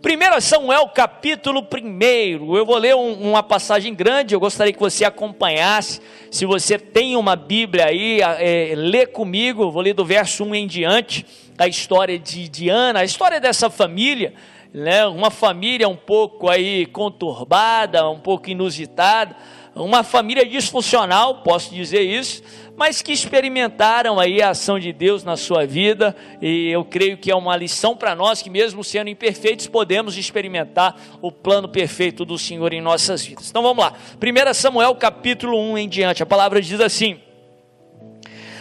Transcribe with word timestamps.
1 0.00 0.40
Samuel 0.40 0.88
capítulo 0.90 1.60
1, 1.60 2.56
eu 2.56 2.64
vou 2.64 2.78
ler 2.78 2.94
um, 2.94 3.30
uma 3.30 3.42
passagem 3.42 3.92
grande, 3.92 4.32
eu 4.32 4.38
gostaria 4.38 4.72
que 4.72 4.78
você 4.78 5.04
acompanhasse, 5.04 6.00
se 6.30 6.46
você 6.46 6.78
tem 6.78 7.16
uma 7.16 7.34
Bíblia 7.34 7.86
aí, 7.86 8.20
é, 8.20 8.74
lê 8.76 9.06
comigo, 9.06 9.72
vou 9.72 9.82
ler 9.82 9.94
do 9.94 10.04
verso 10.04 10.44
1 10.44 10.54
em 10.54 10.66
diante, 10.68 11.26
a 11.58 11.66
história 11.66 12.16
de 12.16 12.48
Diana, 12.48 13.00
a 13.00 13.04
história 13.04 13.40
dessa 13.40 13.68
família, 13.68 14.34
né, 14.72 15.04
uma 15.08 15.32
família 15.32 15.88
um 15.88 15.96
pouco 15.96 16.48
aí 16.48 16.86
conturbada, 16.86 18.08
um 18.08 18.20
pouco 18.20 18.48
inusitada, 18.48 19.34
uma 19.74 20.04
família 20.04 20.46
disfuncional, 20.46 21.42
posso 21.42 21.74
dizer 21.74 22.02
isso, 22.02 22.40
mas 22.78 23.02
que 23.02 23.10
experimentaram 23.10 24.20
aí 24.20 24.40
a 24.40 24.50
ação 24.50 24.78
de 24.78 24.92
Deus 24.92 25.24
na 25.24 25.36
sua 25.36 25.66
vida, 25.66 26.14
e 26.40 26.70
eu 26.70 26.84
creio 26.84 27.18
que 27.18 27.28
é 27.28 27.34
uma 27.34 27.56
lição 27.56 27.96
para 27.96 28.14
nós 28.14 28.40
que 28.40 28.48
mesmo 28.48 28.84
sendo 28.84 29.10
imperfeitos, 29.10 29.66
podemos 29.66 30.16
experimentar 30.16 30.96
o 31.20 31.32
plano 31.32 31.68
perfeito 31.68 32.24
do 32.24 32.38
Senhor 32.38 32.72
em 32.72 32.80
nossas 32.80 33.24
vidas. 33.24 33.50
Então 33.50 33.64
vamos 33.64 33.84
lá. 33.84 33.94
1 34.14 34.54
Samuel 34.54 34.94
capítulo 34.94 35.60
1 35.72 35.78
em 35.78 35.88
diante. 35.88 36.22
A 36.22 36.26
palavra 36.26 36.62
diz 36.62 36.80
assim: 36.80 37.20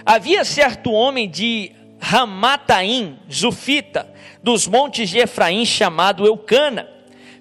Havia 0.04 0.44
certo 0.44 0.92
homem 0.92 1.30
de 1.30 1.72
Ramataim, 2.00 3.20
Zufita, 3.32 4.12
dos 4.42 4.68
montes 4.68 5.12
de 5.12 5.20
Efraim, 5.20 5.64
chamado 5.64 6.26
Eucana, 6.26 6.90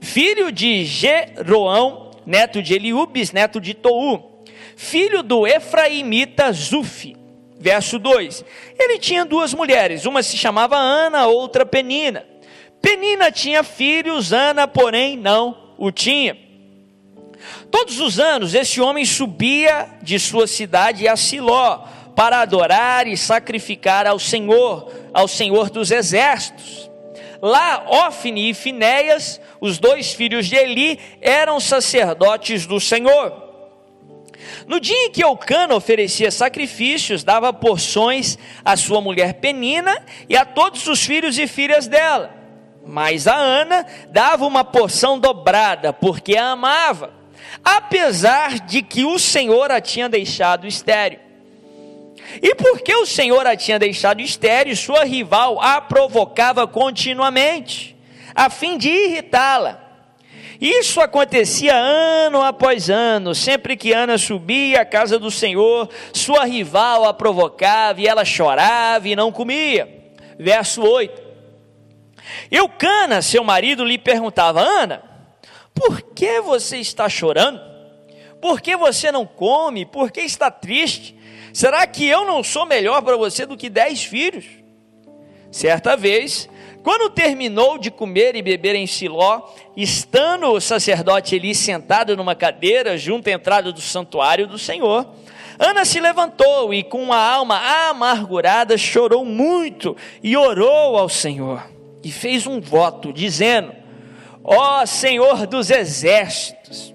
filho 0.02 0.52
de 0.52 0.84
Jeroão 0.84 2.10
neto 2.26 2.60
de 2.60 2.74
Eliubes, 2.74 3.32
neto 3.32 3.60
de 3.60 3.72
Tou, 3.72 4.35
filho 4.76 5.22
do 5.22 5.46
Efraimita 5.46 6.52
Zufi. 6.52 7.16
Verso 7.58 7.98
2: 7.98 8.44
Ele 8.78 8.98
tinha 8.98 9.24
duas 9.24 9.54
mulheres, 9.54 10.04
uma 10.04 10.22
se 10.22 10.36
chamava 10.36 10.76
Ana, 10.76 11.26
outra 11.26 11.64
Penina. 11.64 12.24
Penina 12.80 13.32
tinha 13.32 13.64
filhos, 13.64 14.32
Ana, 14.32 14.68
porém, 14.68 15.16
não 15.16 15.74
o 15.78 15.90
tinha. 15.90 16.36
Todos 17.70 17.98
os 17.98 18.20
anos, 18.20 18.54
esse 18.54 18.80
homem 18.80 19.04
subia 19.04 19.88
de 20.02 20.18
sua 20.18 20.46
cidade 20.46 21.08
a 21.08 21.16
Siló 21.16 21.84
para 22.14 22.40
adorar 22.40 23.06
e 23.06 23.16
sacrificar 23.16 24.06
ao 24.06 24.18
Senhor, 24.18 24.92
ao 25.12 25.26
Senhor 25.26 25.70
dos 25.70 25.90
exércitos. 25.90 26.90
Lá, 27.42 27.84
Ofne 27.86 28.50
e 28.50 28.54
Finéias, 28.54 29.40
os 29.60 29.78
dois 29.78 30.12
filhos 30.12 30.46
de 30.46 30.56
Eli, 30.56 30.98
eram 31.20 31.60
sacerdotes 31.60 32.66
do 32.66 32.80
Senhor. 32.80 33.45
No 34.66 34.80
dia 34.80 35.06
em 35.06 35.10
que 35.10 35.22
Eucana 35.22 35.74
oferecia 35.74 36.30
sacrifícios, 36.30 37.22
dava 37.22 37.52
porções 37.52 38.38
à 38.64 38.76
sua 38.76 39.00
mulher 39.00 39.34
Penina 39.34 40.02
e 40.28 40.36
a 40.36 40.44
todos 40.44 40.86
os 40.86 41.04
filhos 41.04 41.38
e 41.38 41.46
filhas 41.46 41.86
dela. 41.86 42.34
Mas 42.84 43.26
a 43.26 43.34
Ana 43.34 43.84
dava 44.10 44.46
uma 44.46 44.64
porção 44.64 45.18
dobrada, 45.18 45.92
porque 45.92 46.36
a 46.36 46.50
amava, 46.50 47.12
apesar 47.64 48.60
de 48.60 48.80
que 48.82 49.04
o 49.04 49.18
Senhor 49.18 49.70
a 49.70 49.80
tinha 49.80 50.08
deixado 50.08 50.66
estéril. 50.66 51.18
E 52.42 52.54
porque 52.54 52.94
o 52.94 53.06
Senhor 53.06 53.46
a 53.46 53.56
tinha 53.56 53.78
deixado 53.78 54.20
estéril, 54.20 54.76
sua 54.76 55.04
rival 55.04 55.60
a 55.60 55.80
provocava 55.80 56.66
continuamente, 56.66 57.96
a 58.34 58.48
fim 58.50 58.78
de 58.78 58.88
irritá-la. 58.88 59.85
Isso 60.60 61.00
acontecia 61.00 61.74
ano 61.74 62.42
após 62.42 62.88
ano, 62.88 63.34
sempre 63.34 63.76
que 63.76 63.92
Ana 63.92 64.16
subia 64.16 64.80
à 64.80 64.84
casa 64.84 65.18
do 65.18 65.30
Senhor, 65.30 65.88
sua 66.12 66.44
rival 66.44 67.04
a 67.04 67.12
provocava 67.12 68.00
e 68.00 68.06
ela 68.06 68.24
chorava 68.24 69.08
e 69.08 69.16
não 69.16 69.30
comia. 69.30 70.12
Verso 70.38 70.82
8. 70.82 71.26
Eucana, 72.50 73.22
seu 73.22 73.44
marido, 73.44 73.84
lhe 73.84 73.98
perguntava: 73.98 74.60
Ana, 74.60 75.02
por 75.74 76.00
que 76.00 76.40
você 76.40 76.78
está 76.78 77.08
chorando? 77.08 77.60
Por 78.40 78.60
que 78.60 78.76
você 78.76 79.10
não 79.12 79.26
come? 79.26 79.84
Por 79.84 80.10
que 80.10 80.20
está 80.20 80.50
triste? 80.50 81.16
Será 81.52 81.86
que 81.86 82.06
eu 82.06 82.24
não 82.24 82.42
sou 82.42 82.66
melhor 82.66 83.02
para 83.02 83.16
você 83.16 83.46
do 83.46 83.56
que 83.56 83.68
dez 83.70 84.04
filhos? 84.04 84.44
Certa 85.50 85.96
vez, 85.96 86.48
quando 86.86 87.10
terminou 87.10 87.78
de 87.78 87.90
comer 87.90 88.36
e 88.36 88.42
beber 88.42 88.76
em 88.76 88.86
Siló, 88.86 89.42
estando 89.76 90.52
o 90.52 90.60
sacerdote 90.60 91.34
ali 91.34 91.52
sentado 91.52 92.16
numa 92.16 92.36
cadeira 92.36 92.96
junto 92.96 93.28
à 93.28 93.32
entrada 93.32 93.72
do 93.72 93.80
santuário 93.80 94.46
do 94.46 94.56
Senhor, 94.56 95.04
Ana 95.58 95.84
se 95.84 95.98
levantou 95.98 96.72
e, 96.72 96.84
com 96.84 97.12
a 97.12 97.18
alma 97.18 97.58
amargurada, 97.88 98.78
chorou 98.78 99.24
muito 99.24 99.96
e 100.22 100.36
orou 100.36 100.96
ao 100.96 101.08
Senhor. 101.08 101.68
E 102.04 102.12
fez 102.12 102.46
um 102.46 102.60
voto, 102.60 103.12
dizendo: 103.12 103.72
Ó 104.44 104.86
Senhor 104.86 105.44
dos 105.44 105.70
exércitos, 105.70 106.94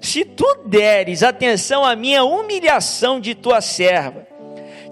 se 0.00 0.24
tu 0.24 0.46
deres 0.66 1.24
atenção 1.24 1.84
à 1.84 1.96
minha 1.96 2.22
humilhação 2.22 3.18
de 3.18 3.34
tua 3.34 3.60
serva, 3.60 4.24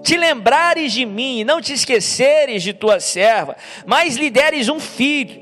te 0.03 0.17
lembrares 0.17 0.93
de 0.93 1.05
mim 1.05 1.39
e 1.39 1.43
não 1.43 1.61
te 1.61 1.73
esqueceres 1.73 2.63
de 2.63 2.73
tua 2.73 2.99
serva, 2.99 3.55
mas 3.85 4.15
lhe 4.15 4.29
deres 4.29 4.69
um 4.69 4.79
filho, 4.79 5.39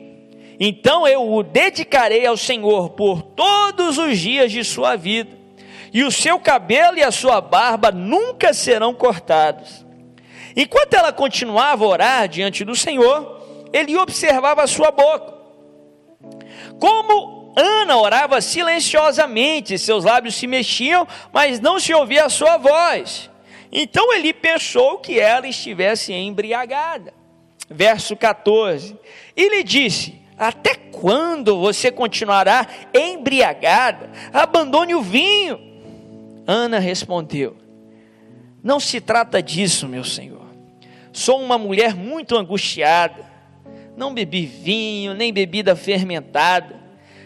então 0.59 1.08
eu 1.08 1.31
o 1.31 1.42
dedicarei 1.42 2.25
ao 2.25 2.36
Senhor 2.36 2.90
por 2.90 3.22
todos 3.22 3.97
os 3.97 4.18
dias 4.18 4.52
de 4.52 4.64
sua 4.64 4.96
vida, 4.97 5.38
e 5.94 6.03
o 6.03 6.12
seu 6.12 6.40
cabelo 6.40 6.97
e 6.97 7.03
a 7.03 7.12
sua 7.12 7.40
barba 7.40 7.92
nunca 7.92 8.53
serão 8.53 8.94
cortados. 8.94 9.86
Enquanto 10.56 10.94
ela 10.94 11.14
continuava 11.14 11.86
a 11.86 11.88
orar 11.88 12.28
diante 12.28 12.66
do 12.66 12.76
Senhor, 12.76 13.40
ele 13.72 13.96
observava 13.97 14.64
a 14.64 14.68
sua 14.68 14.91
boca. 14.91 15.34
Como 16.80 17.53
Ana 17.56 17.97
orava 17.97 18.41
silenciosamente, 18.41 19.78
seus 19.78 20.03
lábios 20.03 20.36
se 20.36 20.47
mexiam, 20.47 21.08
mas 21.31 21.59
não 21.59 21.80
se 21.80 21.94
ouvia 21.94 22.26
a 22.26 22.30
sua 22.30 22.58
voz. 22.58 23.30
Então 23.72 24.13
ele 24.13 24.34
pensou 24.34 24.97
que 24.97 25.19
ela 25.19 25.47
estivesse 25.47 26.13
embriagada. 26.13 27.13
Verso 27.69 28.16
14. 28.16 28.97
E 29.35 29.50
lhe 29.50 29.63
disse: 29.63 30.16
Até 30.38 30.75
quando 30.75 31.59
você 31.59 31.91
continuará 31.91 32.68
embriagada? 32.94 34.09
Abandone 34.34 34.96
o 34.96 35.02
vinho. 35.02 35.59
Ana 36.47 36.79
respondeu: 36.79 37.56
Não 38.63 38.79
se 38.79 39.00
trata 39.00 39.41
disso, 39.41 39.88
meu 39.88 40.03
senhor. 40.03 40.47
Sou 41.13 41.41
uma 41.41 41.58
mulher 41.58 41.96
muito 41.96 42.38
angustiada. 42.38 43.28
Não 43.96 44.13
bebi 44.13 44.46
vinho, 44.46 45.13
nem 45.13 45.34
bebida 45.34 45.75
fermentada 45.75 46.79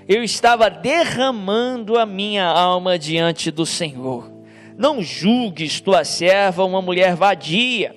eu 0.07 0.23
estava 0.23 0.69
derramando 0.69 1.97
a 1.97 2.05
minha 2.05 2.45
alma 2.45 2.99
diante 2.99 3.49
do 3.51 3.65
Senhor. 3.65 4.31
Não 4.77 5.01
julgues 5.01 5.79
tua 5.79 6.03
serva 6.03 6.65
uma 6.65 6.81
mulher 6.81 7.15
vadia. 7.15 7.95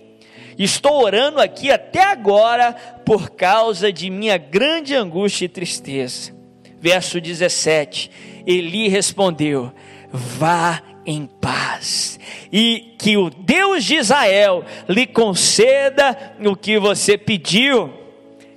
Estou 0.59 1.03
orando 1.03 1.41
aqui 1.41 1.70
até 1.70 2.03
agora 2.03 2.72
por 3.04 3.31
causa 3.31 3.92
de 3.92 4.09
minha 4.09 4.38
grande 4.38 4.94
angústia 4.94 5.44
e 5.44 5.48
tristeza. 5.48 6.34
Verso 6.81 7.20
17: 7.20 8.10
Eli 8.47 8.88
respondeu: 8.88 9.72
Vá 10.10 10.82
em 11.04 11.26
paz, 11.26 12.19
e 12.53 12.94
que 12.98 13.16
o 13.16 13.31
Deus 13.31 13.84
de 13.84 13.97
Israel 13.97 14.65
lhe 14.88 15.06
conceda 15.06 16.34
o 16.44 16.56
que 16.56 16.78
você 16.78 17.19
pediu. 17.19 17.92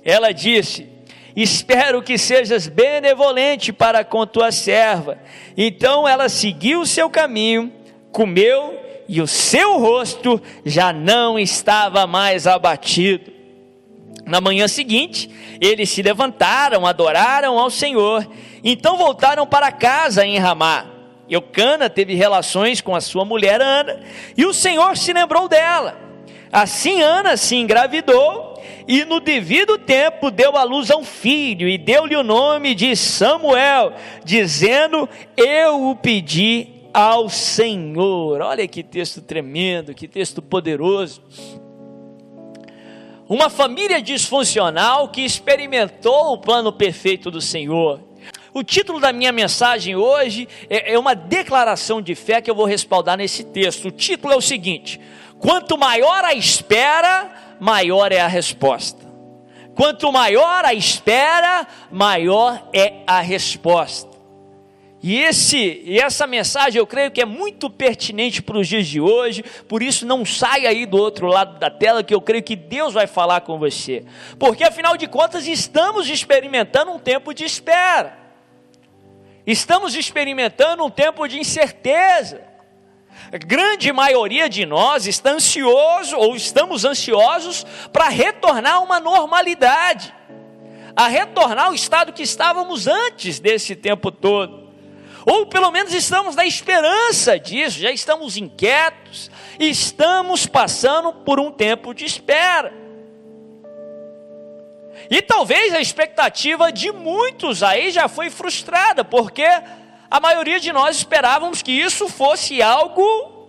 Ela 0.04 0.32
disse: 0.32 0.88
espero 1.36 2.02
que 2.02 2.18
sejas 2.18 2.66
benevolente 2.66 3.72
para 3.72 4.04
com 4.04 4.26
tua 4.26 4.50
serva. 4.50 5.18
Então 5.56 6.06
ela 6.06 6.28
seguiu 6.28 6.84
seu 6.84 7.08
caminho, 7.08 7.72
comeu 8.12 8.78
e 9.08 9.20
o 9.20 9.26
seu 9.26 9.78
rosto 9.78 10.40
já 10.64 10.92
não 10.92 11.38
estava 11.38 12.06
mais 12.06 12.46
abatido. 12.46 13.32
Na 14.24 14.40
manhã 14.40 14.68
seguinte, 14.68 15.28
eles 15.60 15.90
se 15.90 16.02
levantaram, 16.02 16.86
adoraram 16.86 17.58
ao 17.58 17.70
Senhor, 17.70 18.26
então 18.62 18.96
voltaram 18.96 19.46
para 19.46 19.72
casa 19.72 20.24
em 20.24 20.38
Ramá. 20.38 20.86
Eucana 21.28 21.90
teve 21.90 22.14
relações 22.14 22.80
com 22.80 22.94
a 22.94 23.00
sua 23.00 23.24
mulher 23.24 23.60
Ana, 23.60 24.00
e 24.36 24.44
o 24.44 24.54
Senhor 24.54 24.96
se 24.96 25.12
lembrou 25.12 25.48
dela. 25.48 25.98
Assim 26.52 27.00
Ana 27.00 27.36
se 27.36 27.54
engravidou 27.56 28.60
e 28.86 29.04
no 29.04 29.20
devido 29.20 29.78
tempo 29.78 30.30
deu 30.30 30.56
à 30.56 30.64
luz 30.64 30.90
a 30.90 30.96
um 30.96 31.04
filho 31.04 31.68
e 31.68 31.78
deu-lhe 31.78 32.16
o 32.16 32.24
nome 32.24 32.74
de 32.74 32.96
Samuel, 32.96 33.92
dizendo: 34.24 35.08
Eu 35.36 35.88
o 35.88 35.94
pedi 35.94 36.79
ao 36.92 37.28
Senhor. 37.28 38.40
Olha 38.40 38.66
que 38.66 38.82
texto 38.82 39.20
tremendo, 39.20 39.94
que 39.94 40.08
texto 40.08 40.42
poderoso. 40.42 41.22
Uma 43.28 43.48
família 43.48 44.02
disfuncional 44.02 45.08
que 45.08 45.20
experimentou 45.20 46.32
o 46.32 46.38
plano 46.38 46.72
perfeito 46.72 47.30
do 47.30 47.40
Senhor. 47.40 48.00
O 48.52 48.64
título 48.64 48.98
da 48.98 49.12
minha 49.12 49.30
mensagem 49.30 49.94
hoje 49.94 50.48
é, 50.68 50.94
é 50.94 50.98
uma 50.98 51.14
declaração 51.14 52.02
de 52.02 52.16
fé 52.16 52.40
que 52.40 52.50
eu 52.50 52.54
vou 52.54 52.66
respaldar 52.66 53.16
nesse 53.16 53.44
texto. 53.44 53.86
O 53.86 53.90
título 53.92 54.32
é 54.32 54.36
o 54.36 54.40
seguinte: 54.40 55.00
Quanto 55.38 55.78
maior 55.78 56.24
a 56.24 56.34
espera, 56.34 57.56
maior 57.60 58.10
é 58.10 58.20
a 58.20 58.26
resposta. 58.26 59.08
Quanto 59.76 60.10
maior 60.10 60.64
a 60.64 60.74
espera, 60.74 61.66
maior 61.90 62.68
é 62.72 62.94
a 63.06 63.20
resposta. 63.20 64.09
E, 65.02 65.18
esse, 65.18 65.82
e 65.84 65.98
essa 65.98 66.26
mensagem 66.26 66.78
eu 66.78 66.86
creio 66.86 67.10
que 67.10 67.22
é 67.22 67.24
muito 67.24 67.70
pertinente 67.70 68.42
para 68.42 68.58
os 68.58 68.68
dias 68.68 68.86
de 68.86 69.00
hoje, 69.00 69.42
por 69.66 69.82
isso 69.82 70.04
não 70.04 70.26
saia 70.26 70.68
aí 70.68 70.84
do 70.84 70.98
outro 70.98 71.26
lado 71.26 71.58
da 71.58 71.70
tela, 71.70 72.04
que 72.04 72.14
eu 72.14 72.20
creio 72.20 72.42
que 72.42 72.54
Deus 72.54 72.92
vai 72.92 73.06
falar 73.06 73.40
com 73.40 73.58
você. 73.58 74.04
Porque 74.38 74.62
afinal 74.62 74.98
de 74.98 75.06
contas 75.06 75.46
estamos 75.46 76.08
experimentando 76.10 76.90
um 76.92 76.98
tempo 76.98 77.32
de 77.32 77.44
espera, 77.44 78.18
estamos 79.46 79.94
experimentando 79.94 80.84
um 80.84 80.90
tempo 80.90 81.26
de 81.26 81.38
incerteza. 81.38 82.42
A 83.32 83.38
grande 83.38 83.92
maioria 83.92 84.50
de 84.50 84.66
nós 84.66 85.06
está 85.06 85.30
ansioso 85.30 86.16
ou 86.16 86.36
estamos 86.36 86.84
ansiosos 86.84 87.64
para 87.90 88.08
retornar 88.08 88.74
a 88.74 88.80
uma 88.80 89.00
normalidade, 89.00 90.14
a 90.94 91.08
retornar 91.08 91.66
ao 91.66 91.74
estado 91.74 92.12
que 92.12 92.22
estávamos 92.22 92.86
antes 92.86 93.38
desse 93.40 93.74
tempo 93.74 94.10
todo. 94.10 94.69
Ou 95.26 95.46
pelo 95.46 95.70
menos 95.70 95.92
estamos 95.92 96.34
na 96.34 96.44
esperança 96.44 97.38
disso, 97.38 97.78
já 97.78 97.90
estamos 97.90 98.36
inquietos, 98.36 99.30
estamos 99.58 100.46
passando 100.46 101.12
por 101.12 101.38
um 101.38 101.50
tempo 101.50 101.92
de 101.92 102.04
espera. 102.04 102.72
E 105.10 105.20
talvez 105.20 105.74
a 105.74 105.80
expectativa 105.80 106.72
de 106.72 106.92
muitos 106.92 107.62
aí 107.62 107.90
já 107.90 108.08
foi 108.08 108.30
frustrada, 108.30 109.04
porque 109.04 109.46
a 110.10 110.20
maioria 110.20 110.60
de 110.60 110.72
nós 110.72 110.96
esperávamos 110.96 111.62
que 111.62 111.72
isso 111.72 112.08
fosse 112.08 112.62
algo, 112.62 113.48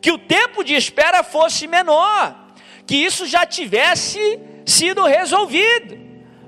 que 0.00 0.10
o 0.10 0.18
tempo 0.18 0.64
de 0.64 0.74
espera 0.74 1.22
fosse 1.22 1.66
menor, 1.66 2.34
que 2.86 2.96
isso 2.96 3.26
já 3.26 3.46
tivesse 3.46 4.40
sido 4.66 5.04
resolvido. 5.04 5.99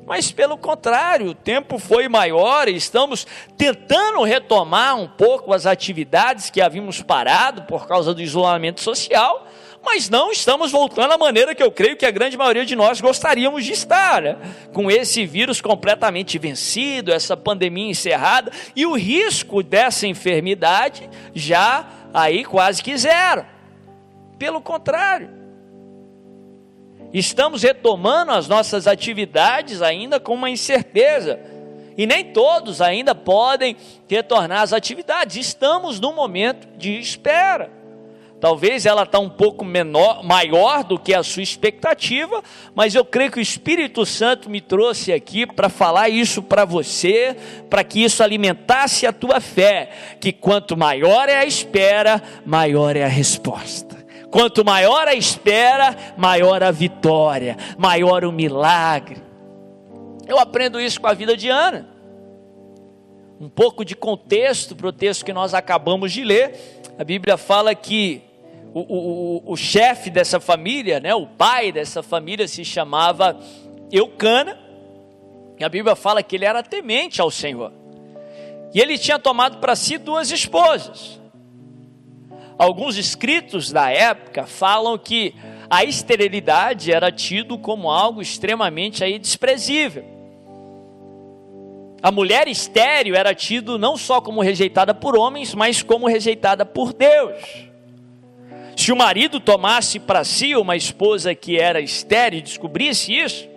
Mas 0.06 0.32
pelo 0.32 0.58
contrário, 0.58 1.28
o 1.28 1.34
tempo 1.34 1.78
foi 1.78 2.08
maior 2.08 2.68
e 2.68 2.74
estamos 2.74 3.26
tentando 3.56 4.22
retomar 4.22 4.96
um 4.96 5.06
pouco 5.06 5.52
as 5.52 5.64
atividades 5.64 6.50
que 6.50 6.60
havíamos 6.60 7.00
parado 7.00 7.62
por 7.62 7.86
causa 7.86 8.12
do 8.12 8.20
isolamento 8.20 8.80
social, 8.80 9.46
mas 9.84 10.08
não 10.08 10.30
estamos 10.30 10.70
voltando 10.70 11.12
à 11.12 11.18
maneira 11.18 11.54
que 11.54 11.62
eu 11.62 11.70
creio 11.70 11.96
que 11.96 12.06
a 12.06 12.10
grande 12.10 12.36
maioria 12.36 12.64
de 12.64 12.76
nós 12.76 13.00
gostaríamos 13.00 13.64
de 13.64 13.72
estar, 13.72 14.22
né? 14.22 14.36
com 14.72 14.90
esse 14.90 15.24
vírus 15.26 15.60
completamente 15.60 16.38
vencido, 16.38 17.12
essa 17.12 17.36
pandemia 17.36 17.90
encerrada 17.90 18.52
e 18.74 18.86
o 18.86 18.94
risco 18.94 19.62
dessa 19.62 20.06
enfermidade 20.06 21.08
já 21.34 21.86
aí 22.14 22.44
quase 22.44 22.82
que 22.82 22.96
zero. 22.96 23.44
Pelo 24.38 24.60
contrário, 24.60 25.41
estamos 27.18 27.62
retomando 27.62 28.32
as 28.32 28.48
nossas 28.48 28.86
atividades 28.86 29.82
ainda 29.82 30.18
com 30.18 30.34
uma 30.34 30.50
incerteza. 30.50 31.38
E 31.96 32.06
nem 32.06 32.32
todos 32.32 32.80
ainda 32.80 33.14
podem 33.14 33.76
retornar 34.08 34.62
às 34.62 34.72
atividades. 34.72 35.36
Estamos 35.36 36.00
num 36.00 36.14
momento 36.14 36.66
de 36.78 36.98
espera. 36.98 37.82
Talvez 38.42 38.86
ela 38.86 39.04
está 39.04 39.20
um 39.20 39.28
pouco 39.28 39.64
menor, 39.64 40.24
maior 40.24 40.82
do 40.82 40.98
que 40.98 41.14
a 41.14 41.22
sua 41.22 41.44
expectativa, 41.44 42.42
mas 42.74 42.92
eu 42.92 43.04
creio 43.04 43.30
que 43.30 43.38
o 43.38 43.40
Espírito 43.40 44.04
Santo 44.04 44.50
me 44.50 44.60
trouxe 44.60 45.12
aqui 45.12 45.46
para 45.46 45.68
falar 45.68 46.08
isso 46.08 46.42
para 46.42 46.64
você, 46.64 47.36
para 47.70 47.84
que 47.84 48.02
isso 48.02 48.20
alimentasse 48.20 49.06
a 49.06 49.12
tua 49.12 49.40
fé, 49.40 49.90
que 50.20 50.32
quanto 50.32 50.76
maior 50.76 51.28
é 51.28 51.36
a 51.36 51.44
espera, 51.44 52.20
maior 52.44 52.96
é 52.96 53.04
a 53.04 53.08
resposta. 53.08 54.01
Quanto 54.32 54.64
maior 54.64 55.06
a 55.06 55.14
espera, 55.14 55.94
maior 56.16 56.62
a 56.62 56.70
vitória, 56.70 57.54
maior 57.76 58.24
o 58.24 58.32
milagre. 58.32 59.22
Eu 60.26 60.38
aprendo 60.38 60.80
isso 60.80 60.98
com 60.98 61.06
a 61.06 61.12
vida 61.12 61.36
de 61.36 61.50
Ana. 61.50 61.86
Um 63.38 63.50
pouco 63.50 63.84
de 63.84 63.94
contexto 63.94 64.74
para 64.74 64.86
o 64.86 64.92
texto 64.92 65.22
que 65.22 65.34
nós 65.34 65.52
acabamos 65.52 66.12
de 66.12 66.24
ler. 66.24 66.82
A 66.98 67.04
Bíblia 67.04 67.36
fala 67.36 67.74
que 67.74 68.22
o, 68.72 68.80
o, 68.80 69.52
o 69.52 69.54
chefe 69.54 70.08
dessa 70.08 70.40
família, 70.40 70.98
né, 70.98 71.14
o 71.14 71.26
pai 71.26 71.70
dessa 71.70 72.02
família 72.02 72.48
se 72.48 72.64
chamava 72.64 73.38
Eucana, 73.90 74.58
e 75.58 75.62
a 75.62 75.68
Bíblia 75.68 75.94
fala 75.94 76.22
que 76.22 76.36
ele 76.36 76.46
era 76.46 76.62
temente 76.62 77.20
ao 77.20 77.30
Senhor. 77.30 77.70
E 78.72 78.80
ele 78.80 78.96
tinha 78.96 79.18
tomado 79.18 79.58
para 79.58 79.76
si 79.76 79.98
duas 79.98 80.30
esposas. 80.30 81.20
Alguns 82.62 82.96
escritos 82.96 83.72
da 83.72 83.90
época 83.90 84.46
falam 84.46 84.96
que 84.96 85.34
a 85.68 85.82
esterilidade 85.82 86.92
era 86.92 87.10
tido 87.10 87.58
como 87.58 87.90
algo 87.90 88.22
extremamente 88.22 89.02
aí 89.02 89.18
desprezível. 89.18 90.04
A 92.00 92.12
mulher 92.12 92.46
estéril 92.46 93.16
era 93.16 93.34
tido 93.34 93.80
não 93.80 93.96
só 93.96 94.20
como 94.20 94.40
rejeitada 94.40 94.94
por 94.94 95.16
homens, 95.16 95.56
mas 95.56 95.82
como 95.82 96.06
rejeitada 96.06 96.64
por 96.64 96.92
Deus. 96.92 97.42
Se 98.76 98.92
o 98.92 98.96
marido 98.96 99.40
tomasse 99.40 99.98
para 99.98 100.22
si 100.22 100.54
uma 100.54 100.76
esposa 100.76 101.34
que 101.34 101.58
era 101.58 101.80
estéril 101.80 102.38
e 102.38 102.42
descobrisse 102.42 103.12
isso, 103.12 103.48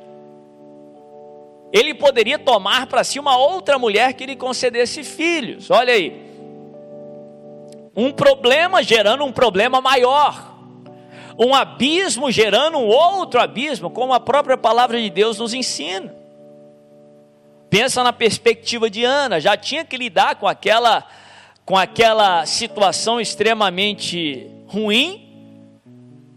ele 1.71 1.93
poderia 1.93 2.39
tomar 2.39 2.87
para 2.87 3.03
si 3.03 3.19
uma 3.19 3.37
outra 3.37 3.77
mulher 3.77 4.13
que 4.13 4.25
lhe 4.25 4.35
concedesse 4.35 5.03
filhos. 5.03 5.69
Olha 5.69 5.93
aí. 5.93 6.25
Um 7.95 8.11
problema 8.11 8.83
gerando 8.83 9.23
um 9.23 9.31
problema 9.31 9.79
maior. 9.79 10.53
Um 11.37 11.53
abismo 11.53 12.31
gerando 12.31 12.77
um 12.77 12.87
outro 12.87 13.39
abismo, 13.39 13.89
como 13.89 14.13
a 14.13 14.19
própria 14.19 14.57
palavra 14.57 14.99
de 15.01 15.09
Deus 15.09 15.39
nos 15.39 15.53
ensina. 15.53 16.13
Pensa 17.69 18.03
na 18.03 18.13
perspectiva 18.13 18.89
de 18.89 19.03
Ana, 19.03 19.39
já 19.39 19.57
tinha 19.57 19.83
que 19.83 19.97
lidar 19.97 20.35
com 20.35 20.47
aquela 20.47 21.05
com 21.65 21.75
aquela 21.75 22.45
situação 22.45 23.19
extremamente 23.19 24.47
ruim, 24.67 25.25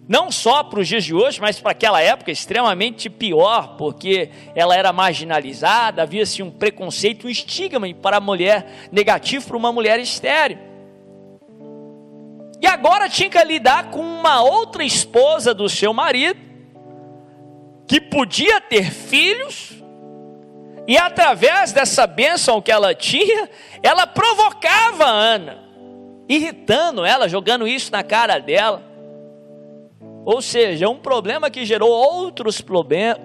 não 0.09 0.33
só 0.33 0.65
para 0.65 0.81
os 0.81 0.89
dias 0.89 1.05
de 1.05 1.15
hoje, 1.15 1.39
mas 1.39 1.61
para 1.61 1.73
aquela 1.73 2.01
época 2.01 2.33
extremamente 2.33 3.11
pior, 3.11 3.77
porque 3.77 4.31
ela 4.55 4.75
era 4.75 4.91
marginalizada, 4.91 6.03
havia-se 6.03 6.43
um 6.43 6.51
preconceito, 6.51 7.27
um 7.27 7.31
estigma 7.31 7.87
para 7.93 8.17
a 8.17 8.21
mulher, 8.21 8.89
negativo 8.91 9.47
para 9.47 9.57
uma 9.59 9.71
mulher 9.71 10.01
estéril. 10.01 10.68
E 12.61 12.67
agora 12.67 13.09
tinha 13.09 13.31
que 13.31 13.43
lidar 13.45 13.91
com 13.91 14.01
uma 14.01 14.43
outra 14.43 14.85
esposa 14.85 15.55
do 15.55 15.69
seu 15.69 15.93
marido, 15.93 16.41
que 17.87 18.01
podia 18.01 18.61
ter 18.61 18.91
filhos, 18.91 19.73
e 20.87 20.97
através 20.97 21.73
dessa 21.73 22.07
bênção 22.07 22.61
que 22.61 22.73
ela 22.73 22.95
tinha, 22.95 23.49
ela 23.83 24.07
provocava 24.07 25.05
a 25.05 25.11
Ana 25.11 25.69
irritando 26.29 27.05
ela, 27.05 27.29
jogando 27.29 27.67
isso 27.67 27.91
na 27.91 28.03
cara 28.03 28.39
dela. 28.39 28.83
Ou 30.25 30.43
seja, 30.43 30.89
um 30.89 30.99
problema 30.99 31.51
que 31.51 31.65
gerou 31.65 31.91
outros 31.91 32.63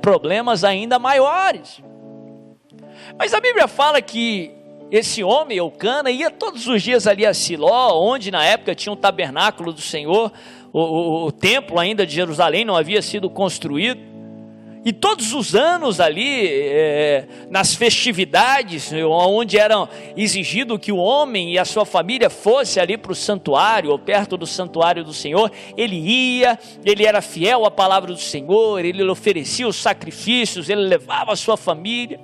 problemas 0.01 0.63
ainda 0.63 0.97
maiores. 0.97 1.81
Mas 3.19 3.33
a 3.33 3.41
Bíblia 3.41 3.67
fala 3.67 4.01
que 4.01 4.55
esse 4.93 5.23
homem, 5.23 5.57
Eucana, 5.57 6.11
ia 6.11 6.29
todos 6.29 6.67
os 6.67 6.83
dias 6.83 7.07
ali 7.07 7.25
a 7.25 7.33
Siló, 7.33 7.99
onde 7.99 8.29
na 8.29 8.45
época 8.45 8.75
tinha 8.75 8.93
um 8.93 8.95
tabernáculo 8.95 9.73
do 9.73 9.81
Senhor, 9.81 10.31
o, 10.71 10.79
o, 10.79 11.25
o 11.25 11.31
templo 11.31 11.79
ainda 11.79 12.05
de 12.05 12.13
Jerusalém 12.13 12.63
não 12.63 12.75
havia 12.75 13.01
sido 13.01 13.27
construído. 13.27 13.99
E 14.85 14.93
todos 14.93 15.33
os 15.33 15.55
anos 15.55 15.99
ali, 15.99 16.45
é, 16.47 17.25
nas 17.49 17.73
festividades, 17.73 18.91
onde 18.93 19.57
era 19.57 19.89
exigido 20.15 20.77
que 20.77 20.91
o 20.91 20.97
homem 20.97 21.53
e 21.53 21.57
a 21.57 21.65
sua 21.65 21.85
família 21.85 22.29
fosse 22.29 22.79
ali 22.79 22.95
para 22.95 23.13
o 23.13 23.15
santuário, 23.15 23.89
ou 23.89 23.97
perto 23.97 24.37
do 24.37 24.45
santuário 24.45 25.03
do 25.03 25.13
Senhor, 25.13 25.51
ele 25.75 25.95
ia, 25.95 26.59
ele 26.85 27.03
era 27.03 27.19
fiel 27.19 27.65
à 27.65 27.71
palavra 27.71 28.13
do 28.13 28.19
Senhor, 28.19 28.85
ele 28.85 29.03
oferecia 29.09 29.67
os 29.67 29.77
sacrifícios, 29.77 30.69
ele 30.69 30.81
levava 30.81 31.33
a 31.33 31.35
sua 31.35 31.57
família. 31.57 32.19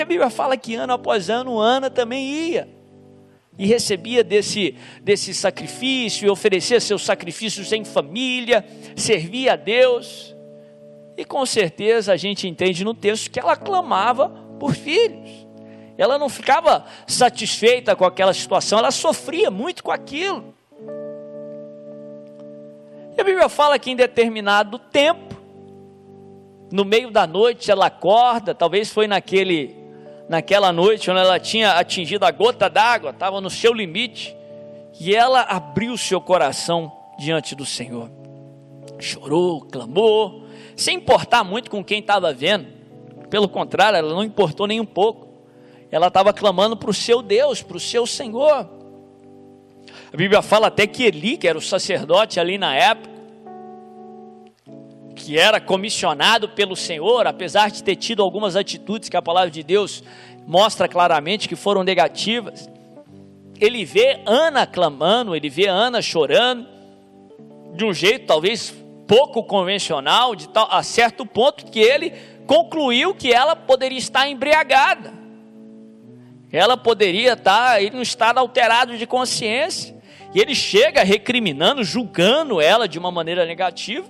A 0.00 0.04
Bíblia 0.04 0.30
fala 0.30 0.56
que 0.56 0.74
ano 0.74 0.92
após 0.92 1.28
ano, 1.28 1.58
Ana 1.58 1.90
também 1.90 2.26
ia 2.26 2.78
e 3.58 3.66
recebia 3.66 4.22
desse, 4.22 4.76
desse 5.02 5.34
sacrifício, 5.34 6.26
e 6.26 6.30
oferecia 6.30 6.78
seus 6.78 7.04
sacrifícios 7.04 7.72
em 7.72 7.84
família, 7.84 8.64
servia 8.94 9.54
a 9.54 9.56
Deus. 9.56 10.34
E 11.16 11.24
com 11.24 11.44
certeza 11.44 12.12
a 12.12 12.16
gente 12.16 12.46
entende 12.46 12.84
no 12.84 12.94
texto 12.94 13.28
que 13.28 13.40
ela 13.40 13.56
clamava 13.56 14.28
por 14.60 14.74
filhos. 14.76 15.48
Ela 15.98 16.16
não 16.16 16.28
ficava 16.28 16.86
satisfeita 17.08 17.96
com 17.96 18.04
aquela 18.04 18.32
situação, 18.32 18.78
ela 18.78 18.92
sofria 18.92 19.50
muito 19.50 19.82
com 19.82 19.90
aquilo. 19.90 20.54
E 23.16 23.20
a 23.20 23.24
Bíblia 23.24 23.48
fala 23.48 23.76
que 23.80 23.90
em 23.90 23.96
determinado 23.96 24.78
tempo, 24.78 25.36
no 26.70 26.84
meio 26.84 27.10
da 27.10 27.26
noite, 27.26 27.68
ela 27.68 27.86
acorda, 27.86 28.54
talvez 28.54 28.88
foi 28.88 29.08
naquele, 29.08 29.74
naquela 30.28 30.72
noite 30.72 31.10
onde 31.10 31.20
ela 31.20 31.40
tinha 31.40 31.72
atingido 31.72 32.24
a 32.24 32.30
gota 32.30 32.68
d'água, 32.68 33.10
estava 33.10 33.40
no 33.40 33.48
seu 33.48 33.72
limite, 33.72 34.36
e 35.00 35.14
ela 35.14 35.42
abriu 35.42 35.96
seu 35.96 36.20
coração 36.20 36.92
diante 37.18 37.54
do 37.54 37.64
Senhor. 37.64 38.10
Chorou, 38.98 39.60
clamou, 39.62 40.44
sem 40.76 40.96
importar 40.96 41.44
muito 41.44 41.70
com 41.70 41.84
quem 41.84 42.00
estava 42.00 42.32
vendo. 42.32 42.66
Pelo 43.30 43.48
contrário, 43.48 43.96
ela 43.96 44.12
não 44.12 44.24
importou 44.24 44.66
nem 44.66 44.80
um 44.80 44.84
pouco. 44.84 45.28
Ela 45.90 46.08
estava 46.08 46.32
clamando 46.32 46.76
para 46.76 46.90
o 46.90 46.94
seu 46.94 47.22
Deus, 47.22 47.62
para 47.62 47.76
o 47.76 47.80
seu 47.80 48.06
Senhor. 48.06 48.68
A 50.12 50.16
Bíblia 50.16 50.42
fala 50.42 50.66
até 50.66 50.86
que 50.86 51.04
Eli, 51.04 51.36
que 51.36 51.46
era 51.46 51.56
o 51.56 51.62
sacerdote 51.62 52.40
ali 52.40 52.58
na 52.58 52.74
época, 52.74 53.17
que 55.18 55.38
era 55.38 55.60
comissionado 55.60 56.48
pelo 56.48 56.76
Senhor, 56.76 57.26
apesar 57.26 57.70
de 57.70 57.82
ter 57.82 57.96
tido 57.96 58.22
algumas 58.22 58.56
atitudes 58.56 59.08
que 59.08 59.16
a 59.16 59.22
palavra 59.22 59.50
de 59.50 59.62
Deus 59.62 60.02
mostra 60.46 60.88
claramente 60.88 61.48
que 61.48 61.56
foram 61.56 61.82
negativas, 61.82 62.70
ele 63.60 63.84
vê 63.84 64.20
Ana 64.24 64.66
clamando, 64.66 65.34
ele 65.34 65.50
vê 65.50 65.66
Ana 65.66 66.00
chorando, 66.00 66.66
de 67.74 67.84
um 67.84 67.92
jeito 67.92 68.26
talvez 68.26 68.74
pouco 69.06 69.42
convencional, 69.42 70.34
de 70.36 70.48
tal, 70.48 70.68
a 70.70 70.82
certo 70.82 71.26
ponto 71.26 71.66
que 71.66 71.80
ele 71.80 72.12
concluiu 72.46 73.14
que 73.14 73.32
ela 73.32 73.56
poderia 73.56 73.98
estar 73.98 74.28
embriagada. 74.28 75.12
Ela 76.50 76.76
poderia 76.76 77.34
estar 77.34 77.82
em 77.82 77.94
um 77.94 78.02
estado 78.02 78.38
alterado 78.38 78.96
de 78.96 79.06
consciência. 79.06 79.96
E 80.34 80.40
ele 80.40 80.54
chega 80.54 81.02
recriminando, 81.02 81.82
julgando 81.82 82.60
ela 82.60 82.86
de 82.86 82.98
uma 82.98 83.10
maneira 83.10 83.44
negativa. 83.44 84.06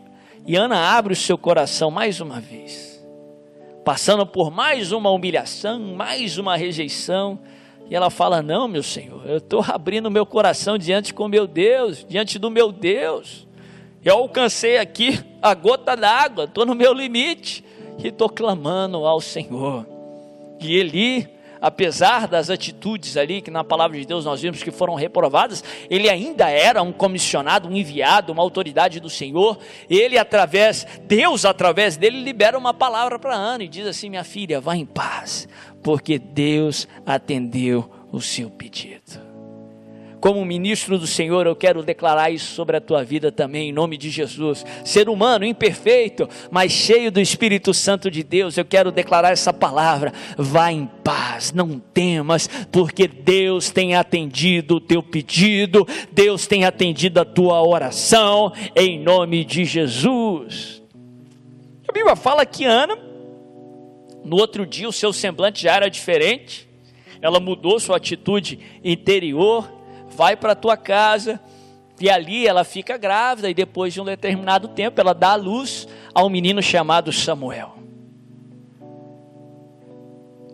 E 0.46 0.56
Ana 0.56 0.96
abre 0.96 1.12
o 1.12 1.16
seu 1.16 1.36
coração 1.36 1.90
mais 1.90 2.20
uma 2.20 2.40
vez, 2.40 3.04
passando 3.84 4.26
por 4.26 4.50
mais 4.50 4.92
uma 4.92 5.10
humilhação, 5.10 5.78
mais 5.78 6.38
uma 6.38 6.56
rejeição. 6.56 7.38
E 7.90 7.94
ela 7.94 8.10
fala: 8.10 8.42
Não, 8.42 8.66
meu 8.66 8.82
Senhor, 8.82 9.26
eu 9.26 9.38
estou 9.38 9.64
abrindo 9.66 10.10
meu 10.10 10.24
coração 10.24 10.78
diante 10.78 11.12
com 11.12 11.28
meu 11.28 11.46
Deus, 11.46 12.04
diante 12.08 12.38
do 12.38 12.50
meu 12.50 12.72
Deus. 12.72 13.46
Eu 14.04 14.16
alcancei 14.16 14.78
aqui 14.78 15.18
a 15.42 15.54
gota 15.54 15.96
d'água, 15.96 16.44
estou 16.44 16.64
no 16.64 16.74
meu 16.74 16.92
limite 16.92 17.64
e 17.98 18.08
estou 18.08 18.28
clamando 18.28 19.04
ao 19.04 19.20
Senhor. 19.20 19.86
E 20.60 20.76
Eli 20.76 21.37
apesar 21.60 22.26
das 22.26 22.50
atitudes 22.50 23.16
ali 23.16 23.40
que 23.40 23.50
na 23.50 23.64
palavra 23.64 23.98
de 23.98 24.06
Deus 24.06 24.24
nós 24.24 24.40
vimos 24.40 24.62
que 24.62 24.70
foram 24.70 24.94
reprovadas, 24.94 25.62
ele 25.90 26.08
ainda 26.08 26.48
era 26.48 26.82
um 26.82 26.92
comissionado, 26.92 27.68
um 27.68 27.76
enviado, 27.76 28.32
uma 28.32 28.42
autoridade 28.42 29.00
do 29.00 29.10
Senhor. 29.10 29.58
Ele 29.88 30.18
através, 30.18 30.86
Deus 31.02 31.44
através 31.44 31.96
dele 31.96 32.20
libera 32.20 32.58
uma 32.58 32.74
palavra 32.74 33.18
para 33.18 33.34
Ana 33.34 33.64
e 33.64 33.68
diz 33.68 33.86
assim: 33.86 34.10
"Minha 34.10 34.24
filha, 34.24 34.60
vá 34.60 34.76
em 34.76 34.86
paz, 34.86 35.48
porque 35.82 36.18
Deus 36.18 36.88
atendeu 37.06 37.90
o 38.10 38.20
seu 38.20 38.50
pedido." 38.50 39.27
Como 40.20 40.44
ministro 40.44 40.98
do 40.98 41.06
Senhor, 41.06 41.46
eu 41.46 41.54
quero 41.54 41.82
declarar 41.82 42.30
isso 42.30 42.52
sobre 42.54 42.76
a 42.76 42.80
tua 42.80 43.04
vida 43.04 43.30
também, 43.30 43.68
em 43.68 43.72
nome 43.72 43.96
de 43.96 44.10
Jesus. 44.10 44.64
Ser 44.84 45.08
humano, 45.08 45.44
imperfeito, 45.44 46.28
mas 46.50 46.72
cheio 46.72 47.12
do 47.12 47.20
Espírito 47.20 47.72
Santo 47.72 48.10
de 48.10 48.24
Deus, 48.24 48.58
eu 48.58 48.64
quero 48.64 48.90
declarar 48.90 49.30
essa 49.30 49.52
palavra. 49.52 50.12
Vá 50.36 50.72
em 50.72 50.86
paz, 51.04 51.52
não 51.52 51.78
temas, 51.78 52.48
porque 52.72 53.06
Deus 53.06 53.70
tem 53.70 53.94
atendido 53.94 54.76
o 54.76 54.80
teu 54.80 55.02
pedido, 55.02 55.86
Deus 56.10 56.46
tem 56.46 56.64
atendido 56.64 57.20
a 57.20 57.24
tua 57.24 57.62
oração, 57.62 58.52
em 58.74 58.98
nome 58.98 59.44
de 59.44 59.64
Jesus. 59.64 60.82
A 61.88 61.92
Bíblia 61.92 62.16
fala 62.16 62.44
que 62.44 62.64
Ana, 62.64 62.98
no 64.24 64.36
outro 64.36 64.66
dia, 64.66 64.88
o 64.88 64.92
seu 64.92 65.12
semblante 65.12 65.62
já 65.62 65.76
era 65.76 65.88
diferente, 65.88 66.68
ela 67.22 67.38
mudou 67.38 67.78
sua 67.78 67.96
atitude 67.96 68.58
interior 68.82 69.77
vai 70.10 70.36
para 70.36 70.52
a 70.52 70.56
tua 70.56 70.76
casa, 70.76 71.40
e 72.00 72.08
ali 72.08 72.46
ela 72.46 72.64
fica 72.64 72.96
grávida, 72.96 73.50
e 73.50 73.54
depois 73.54 73.92
de 73.92 74.00
um 74.00 74.04
determinado 74.04 74.68
tempo 74.68 75.00
ela 75.00 75.12
dá 75.12 75.32
a 75.32 75.36
luz 75.36 75.88
a 76.14 76.24
um 76.24 76.28
menino 76.28 76.62
chamado 76.62 77.12
Samuel. 77.12 77.76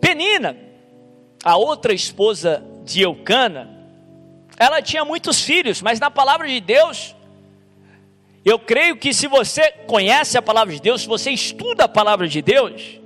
Penina, 0.01 0.57
a 1.43 1.55
outra 1.57 1.93
esposa 1.93 2.63
de 2.83 3.01
Eucana, 3.01 3.69
ela 4.57 4.81
tinha 4.81 5.05
muitos 5.05 5.41
filhos, 5.41 5.81
mas 5.81 5.99
na 5.99 6.09
palavra 6.09 6.47
de 6.47 6.59
Deus, 6.59 7.15
eu 8.43 8.57
creio 8.57 8.97
que 8.97 9.13
se 9.13 9.27
você 9.27 9.71
conhece 9.87 10.37
a 10.37 10.41
palavra 10.41 10.73
de 10.73 10.81
Deus, 10.81 11.01
se 11.01 11.07
você 11.07 11.31
estuda 11.31 11.85
a 11.85 11.89
palavra 11.89 12.27
de 12.27 12.41
Deus, 12.41 12.99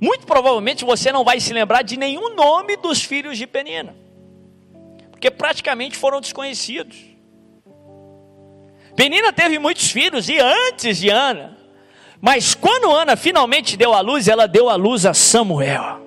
muito 0.00 0.26
provavelmente 0.26 0.84
você 0.84 1.12
não 1.12 1.24
vai 1.24 1.40
se 1.40 1.52
lembrar 1.52 1.82
de 1.82 1.96
nenhum 1.98 2.34
nome 2.34 2.76
dos 2.76 3.02
filhos 3.02 3.36
de 3.36 3.46
Penina 3.46 3.94
porque 5.20 5.30
praticamente 5.30 5.98
foram 5.98 6.18
desconhecidos. 6.18 6.96
Penina 8.96 9.30
teve 9.34 9.58
muitos 9.58 9.90
filhos 9.90 10.30
e 10.30 10.38
antes 10.40 10.96
de 10.96 11.10
Ana, 11.10 11.58
mas 12.22 12.54
quando 12.54 12.90
Ana 12.90 13.16
finalmente 13.16 13.76
deu 13.76 13.92
a 13.92 14.00
luz, 14.00 14.28
ela 14.28 14.48
deu 14.48 14.70
a 14.70 14.76
luz 14.76 15.04
a 15.04 15.12
Samuel. 15.12 16.00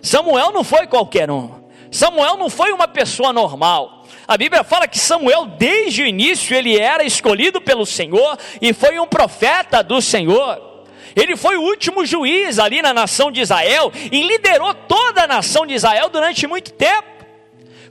Samuel 0.00 0.52
não 0.52 0.62
foi 0.62 0.86
qualquer 0.86 1.28
um. 1.28 1.50
Samuel 1.90 2.36
não 2.36 2.48
foi 2.48 2.72
uma 2.72 2.86
pessoa 2.86 3.32
normal. 3.32 4.06
A 4.28 4.36
Bíblia 4.36 4.62
fala 4.62 4.86
que 4.86 4.98
Samuel, 4.98 5.46
desde 5.46 6.02
o 6.02 6.06
início, 6.06 6.56
ele 6.56 6.78
era 6.78 7.02
escolhido 7.02 7.60
pelo 7.60 7.84
Senhor 7.84 8.38
e 8.60 8.72
foi 8.72 8.96
um 9.00 9.08
profeta 9.08 9.82
do 9.82 10.00
Senhor. 10.00 10.86
Ele 11.16 11.36
foi 11.36 11.56
o 11.56 11.62
último 11.62 12.06
juiz 12.06 12.60
ali 12.60 12.80
na 12.80 12.94
nação 12.94 13.32
de 13.32 13.40
Israel 13.40 13.90
e 14.10 14.22
liderou 14.22 14.72
toda 14.72 15.24
a 15.24 15.26
nação 15.26 15.66
de 15.66 15.74
Israel 15.74 16.08
durante 16.08 16.46
muito 16.46 16.72
tempo. 16.72 17.11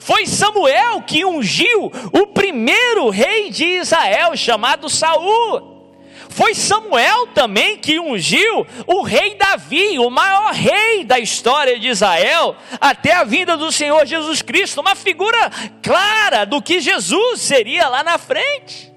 Foi 0.01 0.25
Samuel 0.25 1.03
que 1.03 1.24
ungiu 1.24 1.91
o 2.12 2.25
primeiro 2.25 3.12
rei 3.12 3.51
de 3.51 3.63
Israel, 3.63 4.36
chamado 4.36 4.89
Saul. 4.89 5.93
Foi 6.27 6.55
Samuel 6.55 7.27
também 7.36 7.77
que 7.77 8.00
ungiu 8.00 8.65
o 8.88 9.03
rei 9.03 9.36
Davi, 9.36 10.00
o 10.00 10.10
maior 10.10 10.53
rei 10.53 11.03
da 11.03 11.20
história 11.20 11.79
de 11.79 11.88
Israel, 11.88 12.55
até 12.79 13.13
a 13.13 13.24
vinda 13.24 13.55
do 13.55 13.72
Senhor 13.72 14.03
Jesus 14.08 14.41
Cristo, 14.41 14.81
uma 14.81 14.96
figura 14.96 15.51
clara 15.84 16.46
do 16.46 16.63
que 16.63 16.79
Jesus 16.79 17.39
seria 17.39 17.88
lá 17.88 18.03
na 18.03 18.17
frente. 18.17 18.91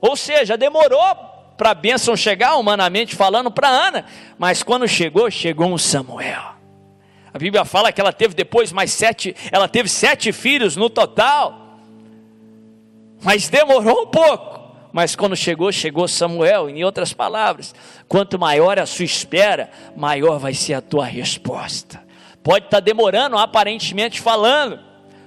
Ou 0.00 0.16
seja, 0.16 0.56
demorou 0.56 1.14
para 1.56 1.70
a 1.70 1.74
bênção 1.74 2.16
chegar, 2.16 2.56
humanamente 2.56 3.14
falando, 3.14 3.52
para 3.52 3.68
Ana, 3.68 4.04
mas 4.36 4.64
quando 4.64 4.88
chegou, 4.88 5.30
chegou 5.30 5.68
um 5.68 5.78
Samuel. 5.78 6.55
A 7.36 7.38
Bíblia 7.38 7.66
fala 7.66 7.92
que 7.92 8.00
ela 8.00 8.14
teve 8.14 8.32
depois 8.32 8.72
mais 8.72 8.90
sete, 8.90 9.36
ela 9.52 9.68
teve 9.68 9.90
sete 9.90 10.32
filhos 10.32 10.74
no 10.74 10.88
total. 10.88 11.78
Mas 13.22 13.50
demorou 13.50 14.04
um 14.04 14.06
pouco. 14.06 14.58
Mas 14.90 15.14
quando 15.14 15.36
chegou, 15.36 15.70
chegou 15.70 16.08
Samuel. 16.08 16.70
Em 16.70 16.82
outras 16.82 17.12
palavras, 17.12 17.74
quanto 18.08 18.38
maior 18.38 18.78
a 18.78 18.86
sua 18.86 19.04
espera, 19.04 19.68
maior 19.94 20.38
vai 20.38 20.54
ser 20.54 20.72
a 20.72 20.80
tua 20.80 21.04
resposta. 21.04 22.02
Pode 22.42 22.64
estar 22.64 22.80
demorando, 22.80 23.36
aparentemente 23.36 24.18
falando, 24.18 24.80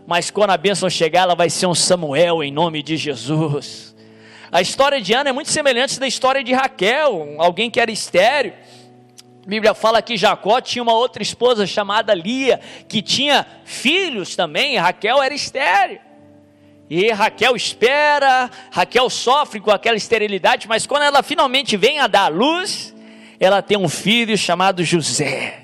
mas 0.08 0.32
quando 0.32 0.50
a 0.50 0.58
bênção 0.58 0.89
chegar, 0.89 1.22
ela 1.22 1.36
vai 1.36 1.51
ser 1.51 1.68
um 1.68 1.75
Samuel 1.75 2.42
em 2.44 2.51
nome 2.51 2.82
de 2.82 2.98
Jesus. 2.98 3.96
A 4.51 4.62
história 4.62 5.00
de 5.00 5.13
Ana 5.13 5.30
é 5.30 5.34
muito 5.34 5.51
semelhante 5.51 6.00
da 6.00 6.08
história 6.08 6.44
de 6.44 6.54
Raquel, 6.54 7.36
alguém 7.38 7.70
que 7.70 7.80
era 7.80 7.92
estéreo 7.92 8.54
a 9.50 9.56
Bíblia 9.58 9.74
fala 9.74 10.00
que 10.00 10.15
Jacó 10.15 10.62
tinha 10.62 10.84
uma 10.84 10.94
outra 10.94 11.24
esposa 11.24 11.65
chamada 11.65 12.13
Lia, 12.13 12.60
que 12.88 13.01
tinha 13.01 13.44
filhos 13.65 14.36
também, 14.36 14.77
Raquel 14.77 15.24
era 15.24 15.34
estéreo. 15.34 16.00
E 16.88 17.12
Raquel 17.12 17.56
espera, 17.56 18.48
Raquel 18.70 19.10
sofre 19.10 19.60
com 19.60 19.72
aquela 19.72 19.98
esterilidade, 19.98 20.68
mas 20.68 20.86
quando 20.86 21.01
ela 21.01 21.24
finalmente 21.24 21.75
vem 21.77 21.98
a 21.98 22.06
dar 22.06 22.25
à 22.25 22.27
luz, 22.27 22.94
ela 23.39 23.60
tem 23.60 23.75
um 23.75 23.89
filho 23.89 24.38
chamado 24.38 24.84
José. 24.84 25.62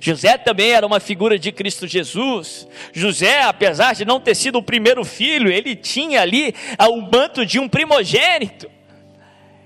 José 0.00 0.38
também 0.38 0.70
era 0.70 0.86
uma 0.86 1.00
figura 1.00 1.36
de 1.36 1.50
Cristo 1.50 1.88
Jesus. 1.88 2.68
José, 2.92 3.42
apesar 3.42 3.96
de 3.96 4.04
não 4.04 4.20
ter 4.20 4.36
sido 4.36 4.58
o 4.58 4.62
primeiro 4.62 5.04
filho, 5.04 5.50
ele 5.50 5.74
tinha 5.74 6.22
ali 6.22 6.54
o 6.88 7.00
manto 7.00 7.44
de 7.44 7.58
um 7.58 7.68
primogênito. 7.68 8.70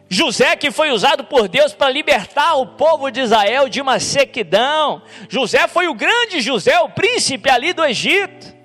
José 0.09 0.57
que 0.57 0.71
foi 0.71 0.91
usado 0.91 1.25
por 1.25 1.49
Deus 1.49 1.75
para 1.75 1.91
libertar 1.91 2.55
o 2.55 2.67
povo 2.67 3.11
de 3.11 3.21
Israel 3.21 3.69
de 3.69 3.81
uma 3.81 4.01
sequidão. 4.01 5.03
José 5.29 5.69
foi 5.69 5.87
o 5.87 5.95
grande 5.95 6.41
José, 6.41 6.79
o 6.81 6.89
príncipe 6.89 7.51
ali 7.51 7.73
do 7.73 7.85
Egito. 7.85 8.57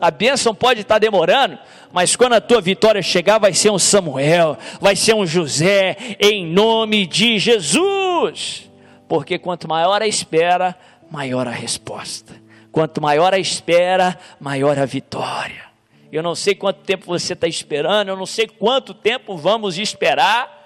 A 0.00 0.10
bênção 0.10 0.54
pode 0.54 0.82
estar 0.82 0.98
demorando, 0.98 1.58
mas 1.92 2.16
quando 2.16 2.34
a 2.34 2.40
tua 2.40 2.60
vitória 2.60 3.02
chegar, 3.02 3.38
vai 3.38 3.54
ser 3.54 3.70
um 3.70 3.78
Samuel, 3.78 4.58
vai 4.80 4.94
ser 4.94 5.14
um 5.14 5.26
José, 5.26 5.96
em 6.20 6.46
nome 6.46 7.06
de 7.06 7.38
Jesus. 7.38 8.70
Porque 9.08 9.38
quanto 9.38 9.68
maior 9.68 10.02
a 10.02 10.06
espera, 10.06 10.76
maior 11.10 11.46
a 11.46 11.52
resposta. 11.52 12.34
Quanto 12.72 13.00
maior 13.00 13.32
a 13.32 13.38
espera, 13.38 14.18
maior 14.38 14.78
a 14.78 14.84
vitória. 14.84 15.65
Eu 16.12 16.22
não 16.22 16.34
sei 16.34 16.54
quanto 16.54 16.80
tempo 16.80 17.06
você 17.06 17.32
está 17.32 17.46
esperando, 17.46 18.08
eu 18.08 18.16
não 18.16 18.26
sei 18.26 18.46
quanto 18.46 18.94
tempo 18.94 19.36
vamos 19.36 19.78
esperar, 19.78 20.56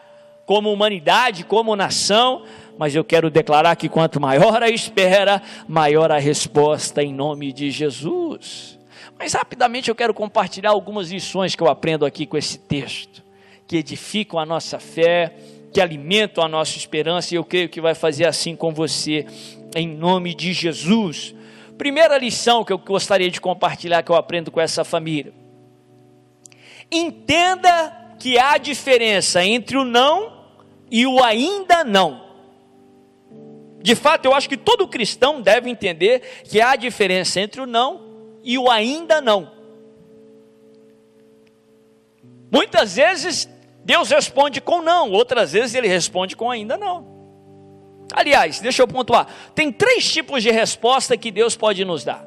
como 0.44 0.72
humanidade, 0.72 1.44
como 1.44 1.76
nação, 1.76 2.44
mas 2.76 2.94
eu 2.94 3.04
quero 3.04 3.30
declarar 3.30 3.76
que 3.76 3.88
quanto 3.88 4.20
maior 4.20 4.62
a 4.62 4.68
espera, 4.68 5.40
maior 5.68 6.10
a 6.10 6.18
resposta 6.18 7.02
em 7.02 7.12
nome 7.12 7.52
de 7.52 7.70
Jesus. 7.70 8.78
Mas 9.18 9.34
rapidamente 9.34 9.90
eu 9.90 9.94
quero 9.94 10.14
compartilhar 10.14 10.70
algumas 10.70 11.10
lições 11.10 11.54
que 11.54 11.62
eu 11.62 11.68
aprendo 11.68 12.06
aqui 12.06 12.26
com 12.26 12.36
esse 12.36 12.58
texto, 12.58 13.22
que 13.66 13.76
edificam 13.76 14.40
a 14.40 14.46
nossa 14.46 14.80
fé, 14.80 15.34
que 15.72 15.80
alimentam 15.80 16.42
a 16.42 16.48
nossa 16.48 16.76
esperança, 16.76 17.34
e 17.34 17.36
eu 17.36 17.44
creio 17.44 17.68
que 17.68 17.80
vai 17.80 17.94
fazer 17.94 18.26
assim 18.26 18.56
com 18.56 18.72
você, 18.72 19.26
em 19.74 19.86
nome 19.86 20.34
de 20.34 20.52
Jesus. 20.52 21.34
Primeira 21.80 22.18
lição 22.18 22.62
que 22.62 22.74
eu 22.74 22.76
gostaria 22.76 23.30
de 23.30 23.40
compartilhar 23.40 24.02
que 24.02 24.12
eu 24.12 24.14
aprendo 24.14 24.50
com 24.50 24.60
essa 24.60 24.84
família. 24.84 25.32
Entenda 26.92 28.14
que 28.18 28.38
há 28.38 28.58
diferença 28.58 29.42
entre 29.42 29.78
o 29.78 29.84
não 29.84 30.44
e 30.90 31.06
o 31.06 31.24
ainda 31.24 31.82
não. 31.82 32.22
De 33.80 33.94
fato, 33.94 34.26
eu 34.26 34.34
acho 34.34 34.46
que 34.46 34.58
todo 34.58 34.86
cristão 34.86 35.40
deve 35.40 35.70
entender 35.70 36.42
que 36.44 36.60
há 36.60 36.76
diferença 36.76 37.40
entre 37.40 37.62
o 37.62 37.66
não 37.66 38.02
e 38.44 38.58
o 38.58 38.70
ainda 38.70 39.22
não. 39.22 39.50
Muitas 42.52 42.96
vezes 42.96 43.48
Deus 43.82 44.10
responde 44.10 44.60
com 44.60 44.82
não, 44.82 45.10
outras 45.12 45.52
vezes 45.52 45.74
ele 45.74 45.88
responde 45.88 46.36
com 46.36 46.50
ainda 46.50 46.76
não. 46.76 47.09
Aliás, 48.12 48.60
deixa 48.60 48.82
eu 48.82 48.88
pontuar: 48.88 49.26
tem 49.54 49.72
três 49.72 50.10
tipos 50.10 50.42
de 50.42 50.50
resposta 50.50 51.16
que 51.16 51.30
Deus 51.30 51.56
pode 51.56 51.84
nos 51.84 52.04
dar. 52.04 52.24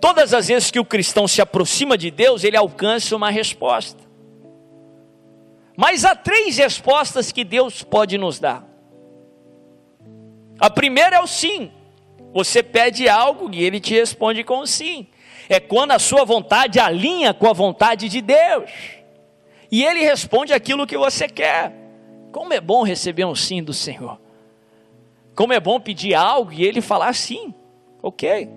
Todas 0.00 0.34
as 0.34 0.48
vezes 0.48 0.70
que 0.70 0.80
o 0.80 0.84
cristão 0.84 1.28
se 1.28 1.40
aproxima 1.40 1.96
de 1.96 2.10
Deus, 2.10 2.42
ele 2.42 2.56
alcança 2.56 3.14
uma 3.14 3.30
resposta. 3.30 4.02
Mas 5.76 6.04
há 6.04 6.14
três 6.14 6.58
respostas 6.58 7.30
que 7.32 7.44
Deus 7.44 7.82
pode 7.82 8.18
nos 8.18 8.38
dar. 8.38 8.66
A 10.58 10.68
primeira 10.68 11.16
é 11.16 11.20
o 11.20 11.26
sim. 11.26 11.70
Você 12.32 12.62
pede 12.62 13.08
algo 13.08 13.50
e 13.52 13.62
ele 13.62 13.80
te 13.80 13.94
responde 13.94 14.42
com 14.44 14.64
sim. 14.66 15.06
É 15.48 15.60
quando 15.60 15.92
a 15.92 15.98
sua 15.98 16.24
vontade 16.24 16.78
alinha 16.78 17.34
com 17.34 17.48
a 17.48 17.52
vontade 17.52 18.08
de 18.08 18.20
Deus. 18.20 18.70
E 19.70 19.84
ele 19.84 20.00
responde 20.00 20.52
aquilo 20.52 20.86
que 20.86 20.96
você 20.96 21.28
quer. 21.28 21.72
Como 22.30 22.52
é 22.52 22.60
bom 22.60 22.82
receber 22.82 23.24
um 23.24 23.34
sim 23.34 23.62
do 23.62 23.72
Senhor. 23.74 24.21
Como 25.34 25.52
é 25.52 25.60
bom 25.60 25.80
pedir 25.80 26.14
algo 26.14 26.52
e 26.52 26.64
ele 26.64 26.80
falar 26.80 27.14
sim. 27.14 27.54
Ok. 28.02 28.48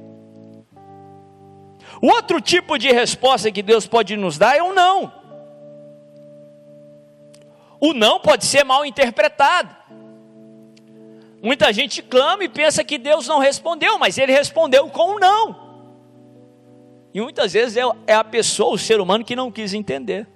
O 2.02 2.08
outro 2.08 2.42
tipo 2.42 2.78
de 2.78 2.92
resposta 2.92 3.52
que 3.52 3.64
Deus 3.64 3.88
pode 3.88 4.18
nos 4.18 4.38
dar 4.38 4.58
é 4.58 4.64
um 4.64 4.74
não. 4.74 5.12
O 7.80 7.94
não 7.94 8.20
pode 8.20 8.46
ser 8.46 8.64
mal 8.64 8.86
interpretado. 8.86 9.76
Muita 11.42 11.72
gente 11.72 12.02
clama 12.02 12.44
e 12.44 12.50
pensa 12.50 12.84
que 12.84 12.98
Deus 12.98 13.28
não 13.28 13.40
respondeu, 13.40 14.00
mas 14.00 14.18
ele 14.18 14.32
respondeu 14.32 14.90
com 14.90 15.16
um 15.16 15.20
não. 15.20 15.66
E 17.14 17.22
muitas 17.22 17.54
vezes 17.54 17.78
é, 17.78 17.84
é 18.08 18.14
a 18.16 18.24
pessoa, 18.24 18.74
o 18.74 18.78
ser 18.78 19.00
humano, 19.00 19.24
que 19.24 19.36
não 19.36 19.52
quis 19.52 19.74
entender. 19.74 20.28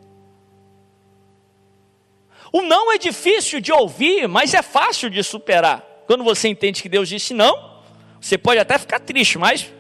O 2.54 2.62
não 2.62 2.92
é 2.92 2.98
difícil 2.98 3.60
de 3.60 3.72
ouvir, 3.72 4.28
mas 4.28 4.54
é 4.54 4.62
fácil 4.62 5.10
de 5.10 5.24
superar. 5.24 5.89
Quando 6.10 6.24
você 6.24 6.48
entende 6.48 6.82
que 6.82 6.90
Deus 6.90 7.08
disse 7.08 7.36
não, 7.36 7.70
você 8.20 8.36
pode 8.36 8.60
até 8.60 8.80
ficar 8.80 9.00
triste, 9.00 9.38
mas 9.38 9.72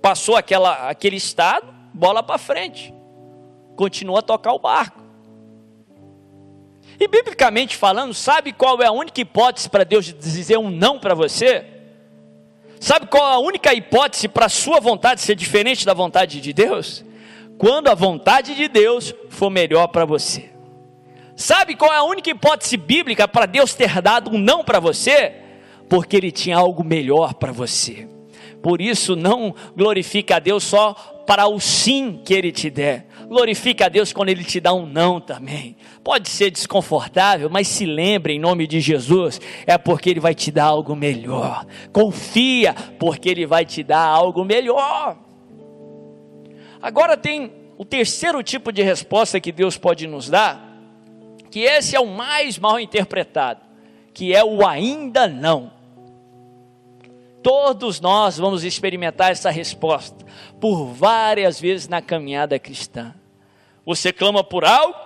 passou 0.00 0.36
aquela, 0.36 0.88
aquele 0.88 1.16
estado, 1.16 1.66
bola 1.92 2.22
para 2.22 2.38
frente. 2.38 2.94
Continua 3.74 4.20
a 4.20 4.22
tocar 4.22 4.52
o 4.52 4.60
barco. 4.60 5.02
E 7.00 7.08
biblicamente 7.08 7.76
falando, 7.76 8.14
sabe 8.14 8.52
qual 8.52 8.80
é 8.80 8.86
a 8.86 8.92
única 8.92 9.20
hipótese 9.20 9.68
para 9.68 9.82
Deus 9.82 10.04
dizer 10.04 10.58
um 10.58 10.70
não 10.70 10.96
para 10.96 11.12
você? 11.12 11.66
Sabe 12.78 13.08
qual 13.08 13.28
é 13.28 13.34
a 13.34 13.38
única 13.40 13.74
hipótese 13.74 14.28
para 14.28 14.46
a 14.46 14.48
sua 14.48 14.78
vontade 14.78 15.20
ser 15.20 15.34
diferente 15.34 15.84
da 15.84 15.92
vontade 15.92 16.40
de 16.40 16.52
Deus? 16.52 17.04
Quando 17.58 17.88
a 17.88 17.96
vontade 17.96 18.54
de 18.54 18.68
Deus 18.68 19.12
for 19.28 19.50
melhor 19.50 19.88
para 19.88 20.04
você. 20.04 20.52
Sabe 21.34 21.74
qual 21.74 21.92
é 21.92 21.96
a 21.96 22.04
única 22.04 22.30
hipótese 22.30 22.76
bíblica 22.76 23.26
para 23.26 23.44
Deus 23.44 23.74
ter 23.74 24.00
dado 24.00 24.30
um 24.30 24.38
não 24.38 24.62
para 24.62 24.78
você? 24.78 25.37
Porque 25.88 26.16
Ele 26.16 26.30
tinha 26.30 26.56
algo 26.56 26.84
melhor 26.84 27.34
para 27.34 27.52
você. 27.52 28.08
Por 28.62 28.80
isso, 28.80 29.14
não 29.14 29.54
glorifica 29.76 30.36
a 30.36 30.38
Deus 30.38 30.64
só 30.64 30.94
para 31.26 31.46
o 31.46 31.60
sim 31.60 32.20
que 32.24 32.34
Ele 32.34 32.50
te 32.50 32.70
der. 32.70 33.06
Glorifica 33.28 33.86
a 33.86 33.88
Deus 33.88 34.12
quando 34.12 34.30
Ele 34.30 34.42
te 34.42 34.58
dá 34.60 34.72
um 34.72 34.86
não 34.86 35.20
também. 35.20 35.76
Pode 36.02 36.28
ser 36.28 36.50
desconfortável, 36.50 37.50
mas 37.50 37.68
se 37.68 37.84
lembre 37.84 38.32
em 38.32 38.38
nome 38.38 38.66
de 38.66 38.80
Jesus, 38.80 39.40
é 39.66 39.76
porque 39.76 40.10
Ele 40.10 40.20
vai 40.20 40.34
te 40.34 40.50
dar 40.50 40.64
algo 40.64 40.96
melhor. 40.96 41.66
Confia, 41.92 42.74
porque 42.98 43.28
Ele 43.28 43.46
vai 43.46 43.64
te 43.64 43.82
dar 43.82 44.00
algo 44.00 44.44
melhor. 44.44 45.18
Agora 46.80 47.16
tem 47.16 47.52
o 47.76 47.84
terceiro 47.84 48.42
tipo 48.42 48.72
de 48.72 48.82
resposta 48.82 49.38
que 49.38 49.52
Deus 49.52 49.76
pode 49.76 50.06
nos 50.06 50.30
dar, 50.30 50.76
que 51.50 51.60
esse 51.60 51.94
é 51.94 52.00
o 52.00 52.06
mais 52.06 52.58
mal 52.58 52.80
interpretado, 52.80 53.60
que 54.14 54.34
é 54.34 54.42
o 54.42 54.66
ainda 54.66 55.28
não. 55.28 55.77
Todos 57.48 57.98
nós 57.98 58.36
vamos 58.36 58.62
experimentar 58.62 59.32
essa 59.32 59.48
resposta 59.48 60.22
por 60.60 60.84
várias 60.84 61.58
vezes 61.58 61.88
na 61.88 62.02
caminhada 62.02 62.58
cristã. 62.58 63.14
Você 63.86 64.12
clama 64.12 64.44
por 64.44 64.66
algo, 64.66 64.98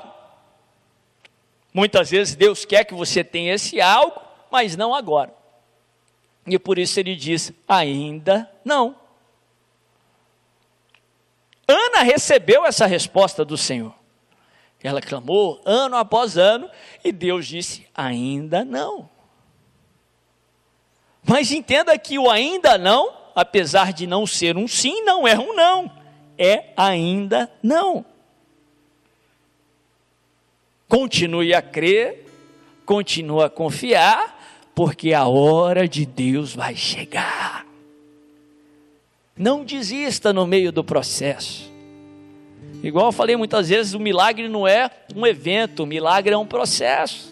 muitas 1.72 2.10
vezes 2.10 2.34
Deus 2.34 2.64
quer 2.64 2.84
que 2.84 2.94
você 2.94 3.22
tenha 3.22 3.54
esse 3.54 3.80
algo, 3.80 4.20
mas 4.50 4.76
não 4.76 4.92
agora. 4.92 5.32
E 6.44 6.58
por 6.58 6.80
isso 6.80 6.98
ele 6.98 7.14
diz: 7.14 7.52
ainda 7.68 8.50
não. 8.64 8.96
Ana 11.68 12.02
recebeu 12.02 12.66
essa 12.66 12.86
resposta 12.86 13.44
do 13.44 13.56
Senhor. 13.56 13.94
Ela 14.82 15.00
clamou 15.00 15.62
ano 15.64 15.96
após 15.96 16.36
ano 16.36 16.68
e 17.04 17.12
Deus 17.12 17.46
disse: 17.46 17.86
ainda 17.94 18.64
não. 18.64 19.11
Mas 21.26 21.52
entenda 21.52 21.96
que 21.98 22.18
o 22.18 22.28
ainda 22.28 22.76
não, 22.76 23.12
apesar 23.34 23.92
de 23.92 24.06
não 24.06 24.26
ser 24.26 24.56
um 24.56 24.66
sim, 24.66 25.02
não 25.04 25.26
é 25.26 25.38
um 25.38 25.54
não, 25.54 25.90
é 26.36 26.72
ainda 26.76 27.50
não. 27.62 28.04
Continue 30.88 31.54
a 31.54 31.62
crer, 31.62 32.26
continue 32.84 33.42
a 33.42 33.48
confiar, 33.48 34.70
porque 34.74 35.14
a 35.14 35.26
hora 35.26 35.88
de 35.88 36.04
Deus 36.04 36.54
vai 36.54 36.74
chegar. 36.74 37.66
Não 39.36 39.64
desista 39.64 40.32
no 40.32 40.46
meio 40.46 40.70
do 40.70 40.84
processo. 40.84 41.72
Igual 42.82 43.06
eu 43.06 43.12
falei 43.12 43.36
muitas 43.36 43.68
vezes, 43.68 43.94
o 43.94 44.00
milagre 44.00 44.48
não 44.48 44.66
é 44.66 44.90
um 45.14 45.26
evento, 45.26 45.84
o 45.84 45.86
milagre 45.86 46.34
é 46.34 46.36
um 46.38 46.46
processo. 46.46 47.31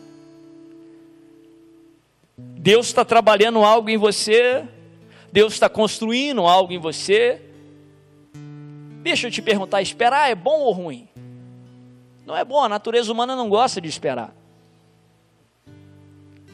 Deus 2.62 2.88
está 2.88 3.06
trabalhando 3.06 3.64
algo 3.64 3.88
em 3.88 3.96
você, 3.96 4.68
Deus 5.32 5.54
está 5.54 5.66
construindo 5.66 6.42
algo 6.42 6.70
em 6.74 6.78
você. 6.78 7.40
Deixa 9.02 9.26
eu 9.26 9.30
te 9.30 9.40
perguntar: 9.40 9.80
esperar 9.80 10.30
é 10.30 10.34
bom 10.34 10.60
ou 10.60 10.70
ruim? 10.70 11.08
Não 12.26 12.36
é 12.36 12.44
bom, 12.44 12.62
a 12.62 12.68
natureza 12.68 13.10
humana 13.10 13.34
não 13.34 13.48
gosta 13.48 13.80
de 13.80 13.88
esperar. 13.88 14.36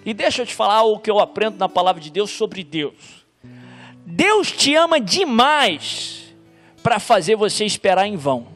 E 0.04 0.14
deixa 0.14 0.42
eu 0.42 0.46
te 0.46 0.54
falar 0.54 0.84
o 0.84 1.00
que 1.00 1.10
eu 1.10 1.18
aprendo 1.18 1.58
na 1.58 1.68
palavra 1.68 2.00
de 2.00 2.08
Deus 2.08 2.30
sobre 2.30 2.62
Deus. 2.62 3.26
Deus 4.06 4.52
te 4.52 4.76
ama 4.76 5.00
demais 5.00 6.32
para 6.84 7.00
fazer 7.00 7.34
você 7.34 7.64
esperar 7.64 8.06
em 8.06 8.16
vão. 8.16 8.46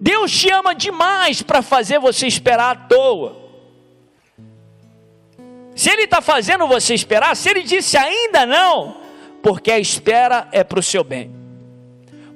Deus 0.00 0.30
te 0.30 0.48
ama 0.48 0.76
demais 0.76 1.42
para 1.42 1.60
fazer 1.60 1.98
você 1.98 2.28
esperar 2.28 2.70
à 2.70 2.76
toa. 2.76 3.45
Se 5.76 5.90
ele 5.90 6.04
está 6.04 6.22
fazendo 6.22 6.66
você 6.66 6.94
esperar, 6.94 7.36
se 7.36 7.50
ele 7.50 7.62
disse 7.62 7.98
ainda 7.98 8.46
não, 8.46 8.96
porque 9.42 9.70
a 9.70 9.78
espera 9.78 10.48
é 10.50 10.64
para 10.64 10.80
o 10.80 10.82
seu 10.82 11.04
bem, 11.04 11.30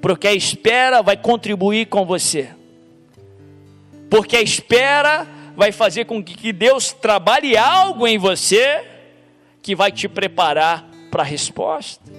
porque 0.03 0.29
a 0.29 0.35
espera 0.35 1.01
vai 1.01 1.17
contribuir 1.17 1.87
com 1.87 2.05
você, 2.05 2.51
porque 4.11 4.37
a 4.37 4.43
espera 4.43 5.27
vai 5.57 5.73
fazer 5.73 6.05
com 6.05 6.23
que 6.23 6.53
Deus 6.53 6.93
trabalhe 6.93 7.57
algo 7.57 8.07
em 8.07 8.19
você 8.19 8.87
que 9.63 9.75
vai 9.75 9.91
te 9.91 10.07
preparar 10.07 10.87
para 11.11 11.23
a 11.23 11.27
resposta. 11.27 12.13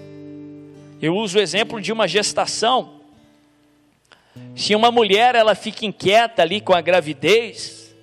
Eu 0.99 1.15
uso 1.15 1.37
o 1.37 1.41
exemplo 1.41 1.79
de 1.79 1.91
uma 1.91 2.07
gestação. 2.07 2.99
Se 4.55 4.73
uma 4.73 4.91
mulher 4.91 5.35
ela 5.35 5.53
fica 5.53 5.85
inquieta 5.85 6.41
ali 6.41 6.59
com 6.59 6.73
a 6.73 6.81
gravidez 6.81 7.95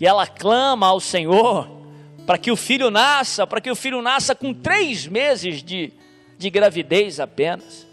e 0.00 0.06
ela 0.06 0.26
clama 0.26 0.86
ao 0.86 0.98
Senhor, 0.98 1.81
para 2.26 2.38
que 2.38 2.50
o 2.50 2.56
filho 2.56 2.90
nasça, 2.90 3.46
para 3.46 3.60
que 3.60 3.70
o 3.70 3.76
filho 3.76 4.00
nasça 4.00 4.34
com 4.34 4.54
três 4.54 5.06
meses 5.06 5.62
de, 5.62 5.92
de 6.38 6.50
gravidez 6.50 7.18
apenas. 7.20 7.86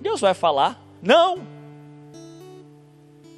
Deus 0.00 0.20
vai 0.20 0.34
falar? 0.34 0.80
Não. 1.02 1.46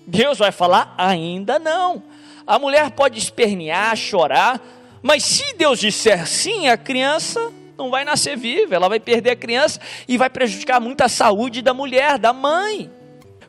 Deus 0.07 0.39
vai 0.39 0.53
falar? 0.53 0.95
Ainda 0.99 1.59
não. 1.59 2.03
A 2.47 2.59
mulher 2.59 2.91
pode 2.93 3.19
espernear, 3.19 3.97
chorar, 3.97 4.61
mas 5.03 5.25
se 5.25 5.55
Deus 5.55 5.81
disser 5.81 6.27
sim, 6.27 6.69
a 6.69 6.77
criança 6.77 7.53
não 7.77 7.91
vai 7.91 8.05
nascer 8.05 8.37
viva, 8.37 8.75
ela 8.75 8.89
vai 8.89 9.01
perder 9.01 9.31
a 9.31 9.37
criança 9.37 9.81
e 10.09 10.17
vai 10.17 10.31
prejudicar 10.31 10.81
muito 10.81 11.03
a 11.03 11.09
saúde 11.09 11.61
da 11.61 11.75
mulher, 11.75 12.19
da 12.19 12.33
mãe. 12.33 12.91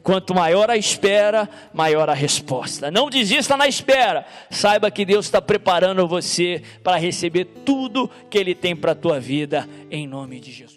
Quanto 0.07 0.33
maior 0.33 0.71
a 0.71 0.77
espera, 0.77 1.49
maior 1.73 2.09
a 2.09 2.13
resposta. 2.13 2.89
Não 2.89 3.09
desista 3.09 3.57
na 3.57 3.67
espera. 3.67 4.25
Saiba 4.49 4.89
que 4.89 5.03
Deus 5.03 5.25
está 5.25 5.41
preparando 5.41 6.07
você 6.07 6.63
para 6.81 6.95
receber 6.95 7.43
tudo 7.65 8.09
que 8.29 8.37
Ele 8.37 8.55
tem 8.55 8.73
para 8.73 8.93
a 8.93 8.95
tua 8.95 9.19
vida, 9.19 9.67
em 9.91 10.07
nome 10.07 10.39
de 10.39 10.49
Jesus. 10.53 10.67